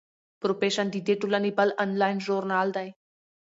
[0.41, 2.87] پروفیشن د دې ټولنې بل انلاین ژورنال دی.